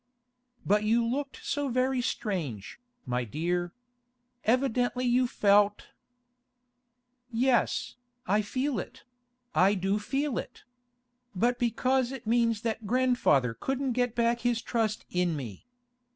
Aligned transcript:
'But 0.65 0.83
you 0.83 1.05
looked 1.05 1.45
so 1.45 1.69
very 1.69 2.01
strange, 2.01 2.79
my 3.05 3.23
dear. 3.23 3.71
Evidently 4.45 5.05
you 5.05 5.27
felt—' 5.27 5.89
'Yes—I 7.29 8.41
feel 8.41 8.79
it—I 8.79 9.75
do 9.75 9.99
feel 9.99 10.39
it! 10.39 10.63
But 11.35 11.59
because 11.59 12.11
it 12.11 12.25
means 12.25 12.61
that 12.61 12.87
grandfather 12.87 13.53
couldn't 13.53 13.91
get 13.91 14.15
back 14.15 14.39
his 14.39 14.59
trust 14.59 15.05
in 15.11 15.35
me. 15.35 15.67